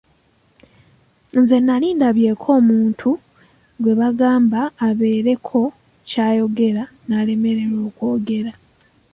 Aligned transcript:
Nze 1.39 1.57
nnali 1.61 1.87
ndabyeko 1.93 2.47
omuntu 2.59 3.09
gwe 3.81 3.93
bagamba 4.01 4.61
abeereko 4.87 5.59
ky'ayogera 6.09 6.83
n'alemererwa 7.07 7.79
okwogera. 7.89 8.51